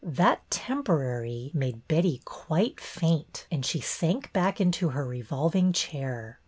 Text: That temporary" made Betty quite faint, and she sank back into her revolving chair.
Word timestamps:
That 0.03 0.49
temporary" 0.49 1.51
made 1.53 1.87
Betty 1.87 2.23
quite 2.25 2.79
faint, 2.81 3.45
and 3.51 3.63
she 3.63 3.79
sank 3.81 4.33
back 4.33 4.59
into 4.59 4.89
her 4.89 5.05
revolving 5.05 5.73
chair. 5.73 6.39